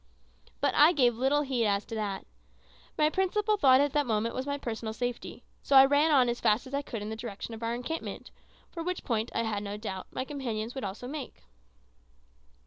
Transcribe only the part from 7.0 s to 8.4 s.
in the direction of our encampment,